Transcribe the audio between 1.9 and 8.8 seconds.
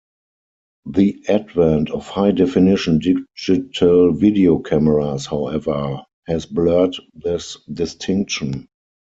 of high definition digital video cameras, however, has blurred this distinction.